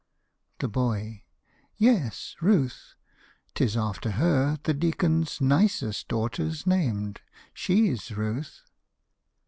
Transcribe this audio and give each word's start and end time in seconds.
THE 0.57 0.67
BOY. 0.67 1.25
Yes, 1.77 2.35
Ruth! 2.41 2.95
'T 3.53 3.63
is 3.63 3.77
after 3.77 4.09
her 4.13 4.57
The 4.63 4.73
deacon's 4.73 5.39
nicest 5.39 6.07
daughter's 6.07 6.65
named; 6.65 7.21
she's 7.53 8.09
Ruth. 8.09 8.63